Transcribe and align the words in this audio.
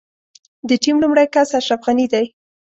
د 0.69 0.71
ټيم 0.83 0.95
لومړی 1.03 1.25
کس 1.33 1.49
اشرف 1.59 1.81
غني 1.85 2.05
دی. 2.13 2.25